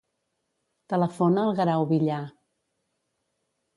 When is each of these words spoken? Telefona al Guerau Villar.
Telefona 0.93 1.43
al 1.43 1.53
Guerau 1.61 1.85
Villar. 1.93 2.21